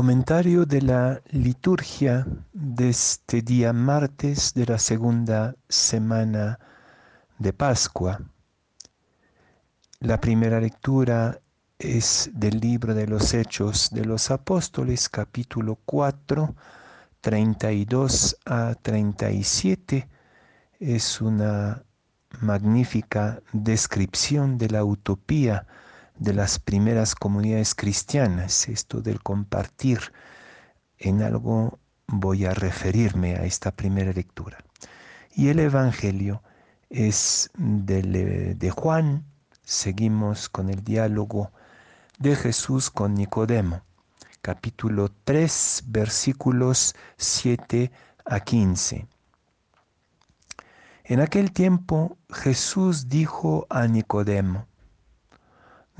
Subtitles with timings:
[0.00, 6.58] Comentario de la liturgia de este día martes de la segunda semana
[7.38, 8.18] de Pascua.
[9.98, 11.38] La primera lectura
[11.78, 16.54] es del libro de los Hechos de los Apóstoles, capítulo 4,
[17.20, 20.08] 32 a 37.
[20.78, 21.84] Es una
[22.40, 25.66] magnífica descripción de la utopía
[26.20, 30.12] de las primeras comunidades cristianas, esto del compartir.
[30.98, 34.58] En algo voy a referirme a esta primera lectura.
[35.34, 36.42] Y el Evangelio
[36.90, 39.24] es de Juan.
[39.64, 41.52] Seguimos con el diálogo
[42.18, 43.82] de Jesús con Nicodemo,
[44.42, 47.90] capítulo 3, versículos 7
[48.26, 49.06] a 15.
[51.04, 54.66] En aquel tiempo Jesús dijo a Nicodemo,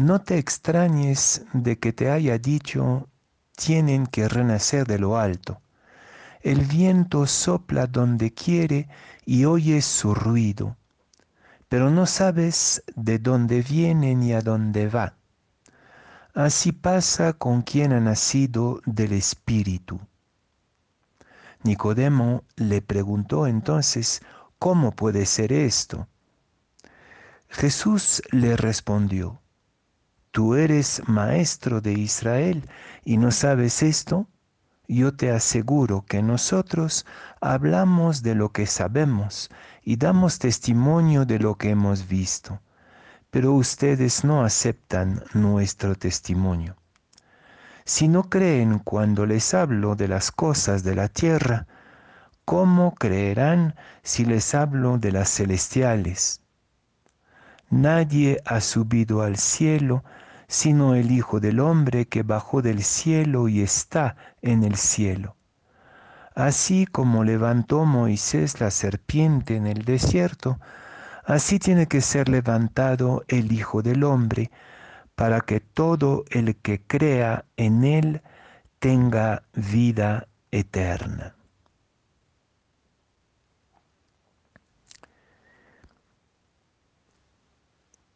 [0.00, 3.06] no te extrañes de que te haya dicho,
[3.54, 5.60] tienen que renacer de lo alto.
[6.40, 8.88] El viento sopla donde quiere
[9.26, 10.78] y oyes su ruido,
[11.68, 15.16] pero no sabes de dónde viene ni a dónde va.
[16.32, 20.00] Así pasa con quien ha nacido del Espíritu.
[21.62, 24.22] Nicodemo le preguntó entonces,
[24.58, 26.08] ¿cómo puede ser esto?
[27.50, 29.40] Jesús le respondió,
[30.30, 32.68] tú eres maestro de Israel
[33.04, 34.28] y no sabes esto,
[34.86, 37.06] yo te aseguro que nosotros
[37.40, 39.50] hablamos de lo que sabemos
[39.82, 42.60] y damos testimonio de lo que hemos visto,
[43.30, 46.76] pero ustedes no aceptan nuestro testimonio.
[47.84, 51.66] Si no creen cuando les hablo de las cosas de la tierra,
[52.44, 56.40] ¿cómo creerán si les hablo de las celestiales?
[57.70, 60.04] Nadie ha subido al cielo
[60.50, 65.36] sino el Hijo del Hombre que bajó del cielo y está en el cielo.
[66.34, 70.58] Así como levantó Moisés la serpiente en el desierto,
[71.24, 74.50] así tiene que ser levantado el Hijo del Hombre,
[75.14, 78.22] para que todo el que crea en él
[78.80, 81.36] tenga vida eterna.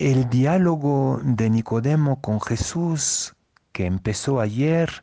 [0.04, 3.34] El diálogo de Nicodemo con Jesús,
[3.72, 5.02] que empezó ayer,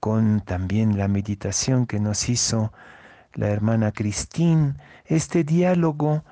[0.00, 2.72] con también la meditación que nos hizo
[3.34, 6.24] la hermana Cristín, este diálogo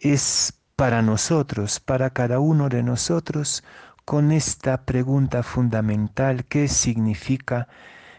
[0.00, 3.62] es para nosotros, para cada uno de nosotros,
[4.06, 7.68] con esta pregunta fundamental, ¿qué significa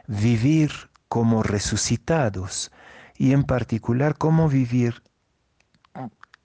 [0.05, 2.71] vivir como resucitados?
[3.17, 5.01] Y en particular, ¿cómo vivir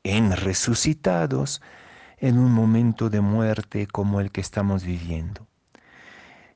[0.05, 1.61] en resucitados?
[2.21, 5.47] En un momento de muerte como el que estamos viviendo.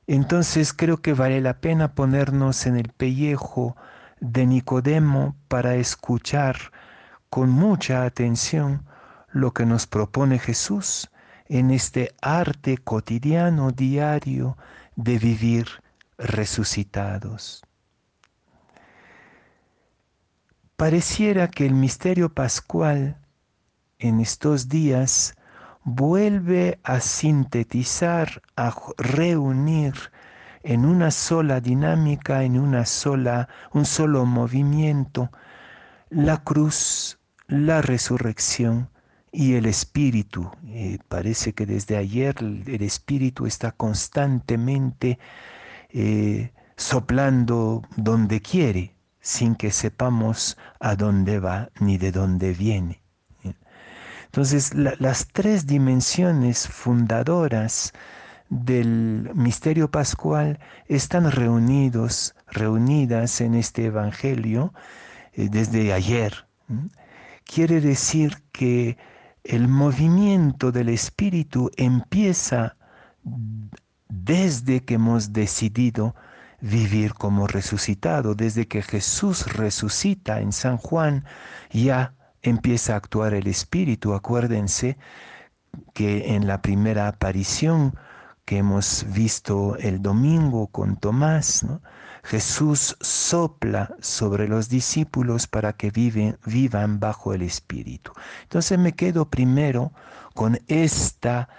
[0.07, 3.75] Entonces creo que vale la pena ponernos en el pellejo
[4.19, 6.57] de Nicodemo para escuchar
[7.29, 8.85] con mucha atención
[9.31, 11.09] lo que nos propone Jesús
[11.47, 14.57] en este arte cotidiano, diario,
[14.95, 15.67] de vivir
[16.17, 17.63] resucitados.
[20.75, 23.17] Pareciera que el misterio pascual
[23.99, 25.35] en estos días
[25.83, 29.93] vuelve a sintetizar, a reunir
[30.63, 35.29] en una sola dinámica, en una sola, un solo movimiento,
[36.09, 38.89] la cruz, la resurrección
[39.31, 40.49] y el espíritu.
[40.67, 45.19] Eh, parece que desde ayer el, espíritu está constantemente
[45.89, 53.02] eh, soplando donde quiere, sin que sepamos a dónde va ni de dónde viene.
[54.33, 57.93] Entonces, las tres dimensiones fundadoras
[58.49, 64.73] del misterio pascual están reunidos, reunidas en este Evangelio
[65.33, 66.47] eh, desde ayer.
[67.45, 68.97] Quiere decir que
[69.43, 72.75] el movimiento del Espíritu empieza
[74.09, 76.15] desde que hemos decidido
[76.59, 81.23] vivir como resucitado, desde que Jesús resucita en San Juan,
[81.69, 84.13] ya empieza a actuar el Espíritu.
[84.13, 84.97] Acuérdense
[85.93, 87.95] que en la primera aparición
[88.45, 91.65] que hemos visto el domingo con Tomás,
[92.23, 98.11] Jesús sopla sobre los discípulos para que vivan bajo el Espíritu.
[98.43, 99.93] Entonces me quedo primero
[100.33, 101.49] con esta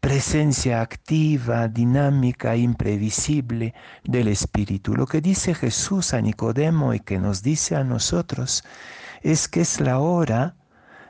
[0.00, 4.94] presencia activa, dinámica, imprevisible del Espíritu.
[4.94, 8.64] Lo que dice Jesús a Nicodemo y que nos dice a nosotros
[9.22, 10.56] es que es la hora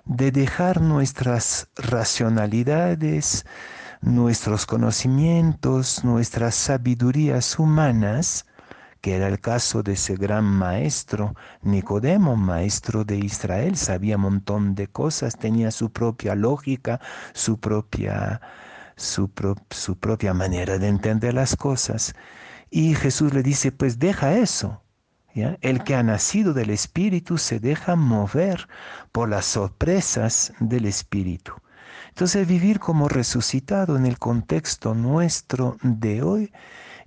[0.04, 3.46] de dejar nuestras racionalidades,
[4.00, 8.46] nuestros conocimientos, nuestras sabidurías humanas
[9.02, 14.76] que era el caso de ese gran maestro, Nicodemo, maestro de Israel, sabía un montón
[14.76, 17.00] de cosas, tenía su propia lógica,
[17.34, 18.40] su propia,
[18.96, 19.28] su,
[19.70, 22.14] su propia manera de entender las cosas.
[22.70, 24.82] Y Jesús le dice, pues deja eso.
[25.34, 25.58] ¿Ya?
[25.60, 28.68] El que ha nacido del Espíritu se deja mover
[29.12, 31.52] por las sorpresas del Espíritu.
[32.08, 36.52] Entonces vivir como resucitado en el contexto nuestro de hoy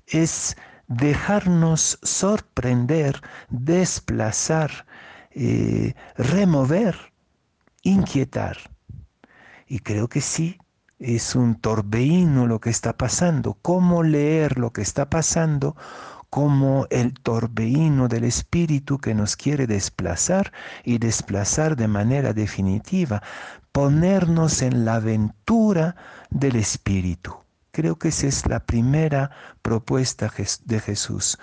[0.08, 0.56] es
[0.88, 4.86] dejarnos sorprender, desplazar,
[5.32, 7.14] eh, remover,
[7.84, 8.58] inquietar.
[9.68, 10.58] Y creo que sí,
[11.00, 13.58] es un torbellino lo que está pasando.
[13.62, 15.76] ¿Cómo leer lo que está pasando?
[16.36, 20.52] Como el torbellino del espíritu que nos quiere desplazar
[20.84, 23.24] y desplazar de manera definitiva,
[23.72, 25.96] ponernos en la aventura
[26.30, 27.38] del espíritu.
[27.72, 30.30] Creo que esa es la primera propuesta
[30.66, 31.38] de Jesús.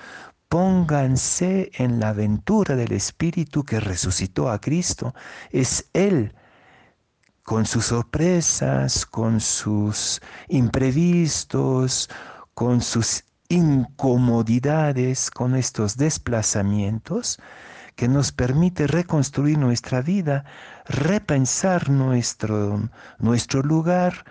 [0.51, 5.15] Pónganse en la aventura del Espíritu que resucitó a Cristo.
[5.53, 6.35] Es Él,
[7.45, 12.11] con sus sorpresas, con sus imprevistos,
[12.53, 17.39] con sus incomodidades, con estos desplazamientos,
[17.97, 20.45] que nos permite reconstruir nuestra vida,
[20.87, 22.89] repensar nuestro,
[23.19, 24.25] nuestro lugar,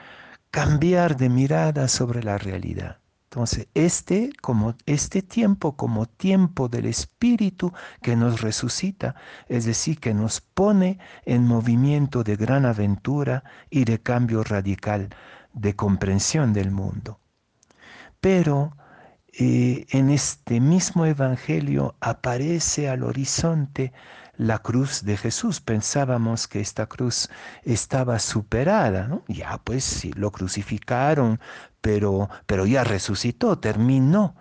[0.50, 2.98] cambiar de mirada sobre la realidad.
[3.26, 7.72] Entonces, este, como, este tiempo como tiempo del Espíritu
[8.02, 9.14] que nos resucita,
[9.48, 15.10] es decir, que nos pone en movimiento de gran aventura y de cambio radical
[15.54, 17.20] de comprensión del mundo.
[18.20, 18.76] Pero
[19.44, 23.92] eh, en este mismo Evangelio aparece al horizonte
[24.38, 25.62] la cruz de Jesús.
[25.62, 27.28] Pensábamos que esta cruz
[27.64, 29.24] estaba superada, ¿no?
[29.28, 31.40] Ya pues sí, lo crucificaron,
[31.82, 34.36] pero, pero ya resucitó, terminó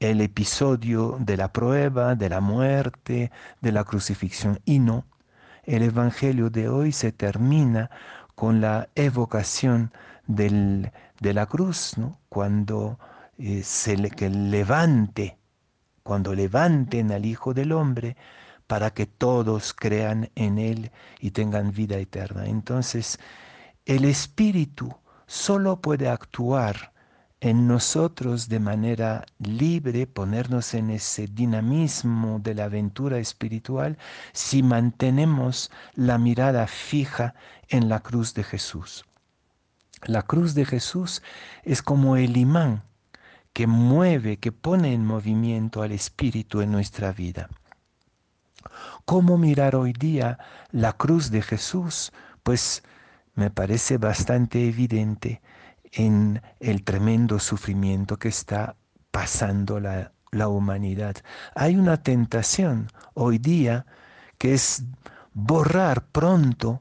[0.00, 3.30] el episodio de la prueba, de la muerte,
[3.60, 4.60] de la crucifixión.
[4.64, 5.04] Y no,
[5.64, 7.90] el Evangelio de hoy se termina
[8.34, 9.92] con la evocación
[10.26, 10.90] del,
[11.20, 12.18] de la cruz, ¿no?
[12.30, 12.98] cuando
[13.38, 15.38] eh, se que levante,
[16.02, 18.16] cuando levanten al Hijo del Hombre,
[18.66, 22.46] para que todos crean en Él y tengan vida eterna.
[22.46, 23.18] Entonces,
[23.84, 24.94] el Espíritu
[25.26, 26.92] solo puede actuar
[27.40, 33.98] en nosotros de manera libre, ponernos en ese dinamismo de la aventura espiritual,
[34.32, 37.34] si mantenemos la mirada fija
[37.68, 39.04] en la cruz de Jesús.
[40.04, 41.22] La cruz de Jesús
[41.64, 42.84] es como el imán
[43.52, 47.48] que mueve, que pone en movimiento al Espíritu en nuestra vida.
[49.04, 50.38] ¿Cómo mirar hoy día
[50.70, 52.12] la cruz de Jesús?
[52.42, 52.82] Pues
[53.34, 55.42] me parece bastante evidente
[55.92, 58.76] en el tremendo sufrimiento que está
[59.10, 60.12] pasando la,
[60.48, 61.16] humanidad.
[61.54, 63.84] Hay una tentación hoy día
[64.38, 64.84] que es
[65.34, 66.80] borrar pronto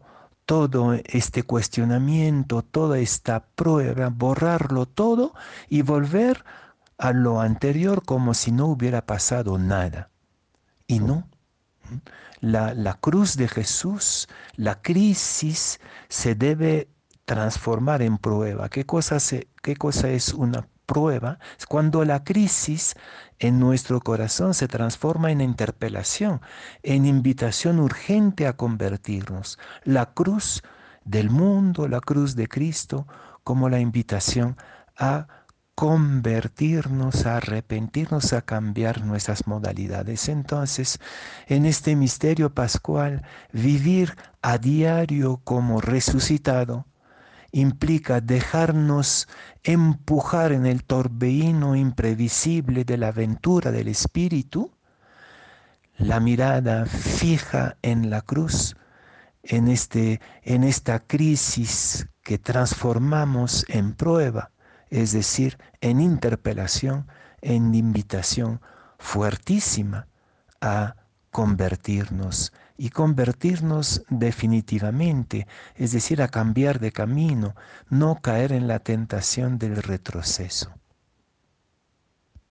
[0.52, 5.34] todo este cuestionamiento, toda esta prueba, borrarlo todo
[5.70, 6.44] y volver
[6.98, 10.10] a lo anterior como si no hubiera pasado nada.
[10.88, 11.30] Y no,
[12.42, 14.28] la, cruz de Jesús,
[14.58, 16.90] la crisis, se debe
[17.24, 18.68] transformar en prueba.
[18.68, 19.20] ¿Qué cosa,
[19.62, 21.40] ¿Qué cosa es una prueba?
[21.58, 22.96] Es cuando la crisis
[23.40, 26.42] en nuestro corazón se transforma en interpelación,
[26.84, 29.58] en invitación urgente a convertirnos.
[29.86, 30.64] La cruz
[31.06, 33.08] del mundo, la cruz de Cristo,
[33.46, 34.58] como la invitación
[34.98, 35.28] a
[35.76, 40.28] convertirnos, a arrepentirnos, a cambiar nuestras modalidades.
[40.28, 41.00] Entonces,
[41.48, 46.86] en este misterio pascual, vivir a diario como resucitado
[47.52, 49.28] implica dejarnos
[49.64, 54.72] empujar en el torbellino imprevisible de la aventura del Espíritu,
[55.98, 58.76] la mirada fija en la cruz,
[59.44, 64.52] en, este, en esta crisis que transformamos en prueba
[64.92, 67.08] es decir, en interpelación,
[67.42, 68.62] en invitación
[69.00, 70.08] fuertísima
[70.60, 70.96] a
[71.32, 77.56] convertirnos y convertirnos definitivamente, es decir, a cambiar de camino,
[77.90, 80.81] no caer en la tentación del retroceso.